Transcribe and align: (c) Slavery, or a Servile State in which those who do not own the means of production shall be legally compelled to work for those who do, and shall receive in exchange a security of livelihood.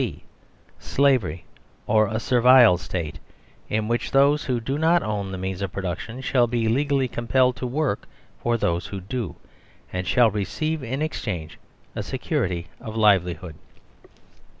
(c) 0.01 0.23
Slavery, 0.79 1.45
or 1.85 2.07
a 2.07 2.19
Servile 2.19 2.79
State 2.79 3.19
in 3.69 3.87
which 3.87 4.09
those 4.09 4.45
who 4.45 4.59
do 4.59 4.79
not 4.79 5.03
own 5.03 5.31
the 5.31 5.37
means 5.37 5.61
of 5.61 5.71
production 5.71 6.21
shall 6.21 6.47
be 6.47 6.67
legally 6.67 7.07
compelled 7.07 7.55
to 7.57 7.67
work 7.67 8.07
for 8.41 8.57
those 8.57 8.87
who 8.87 8.99
do, 8.99 9.35
and 9.93 10.07
shall 10.07 10.31
receive 10.31 10.81
in 10.81 11.03
exchange 11.03 11.59
a 11.95 12.01
security 12.01 12.65
of 12.79 12.95
livelihood. 12.97 13.53